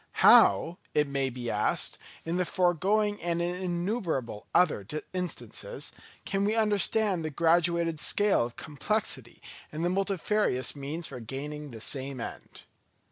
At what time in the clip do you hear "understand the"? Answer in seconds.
6.55-7.29